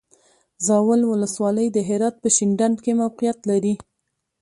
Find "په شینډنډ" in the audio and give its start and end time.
2.23-2.77